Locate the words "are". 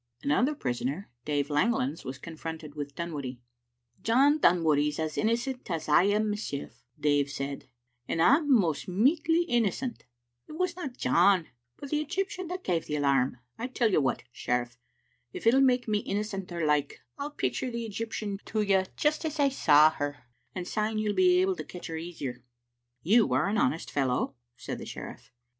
23.35-23.47